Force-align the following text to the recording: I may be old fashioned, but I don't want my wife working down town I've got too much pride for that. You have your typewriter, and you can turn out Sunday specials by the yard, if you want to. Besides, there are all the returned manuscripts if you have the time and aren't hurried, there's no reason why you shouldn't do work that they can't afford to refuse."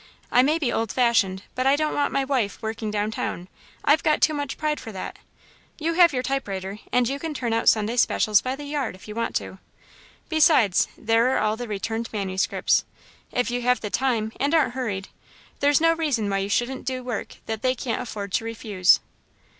I 0.31 0.41
may 0.41 0.57
be 0.57 0.73
old 0.73 0.91
fashioned, 0.91 1.43
but 1.53 1.67
I 1.67 1.75
don't 1.75 1.93
want 1.93 2.11
my 2.11 2.25
wife 2.25 2.59
working 2.59 2.89
down 2.89 3.11
town 3.11 3.47
I've 3.85 4.01
got 4.01 4.19
too 4.19 4.33
much 4.33 4.57
pride 4.57 4.79
for 4.79 4.91
that. 4.91 5.19
You 5.77 5.93
have 5.93 6.11
your 6.11 6.23
typewriter, 6.23 6.79
and 6.91 7.07
you 7.07 7.19
can 7.19 7.35
turn 7.35 7.53
out 7.53 7.69
Sunday 7.69 7.97
specials 7.97 8.41
by 8.41 8.55
the 8.55 8.63
yard, 8.63 8.95
if 8.95 9.07
you 9.07 9.13
want 9.13 9.35
to. 9.35 9.59
Besides, 10.27 10.87
there 10.97 11.29
are 11.35 11.37
all 11.37 11.55
the 11.55 11.67
returned 11.67 12.11
manuscripts 12.11 12.83
if 13.31 13.51
you 13.51 13.61
have 13.61 13.81
the 13.81 13.91
time 13.91 14.31
and 14.39 14.55
aren't 14.55 14.73
hurried, 14.73 15.09
there's 15.59 15.79
no 15.79 15.93
reason 15.93 16.27
why 16.31 16.39
you 16.39 16.49
shouldn't 16.49 16.83
do 16.85 17.03
work 17.03 17.35
that 17.45 17.61
they 17.61 17.75
can't 17.75 18.01
afford 18.01 18.31
to 18.31 18.43
refuse." 18.43 19.01